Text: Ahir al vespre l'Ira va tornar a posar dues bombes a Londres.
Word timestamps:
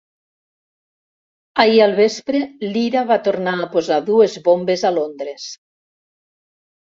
Ahir 1.63 1.81
al 1.87 1.91
vespre 1.99 2.39
l'Ira 2.71 3.03
va 3.13 3.17
tornar 3.27 3.53
a 3.65 3.69
posar 3.75 4.01
dues 4.07 4.37
bombes 4.49 4.87
a 4.91 4.95
Londres. 4.97 5.45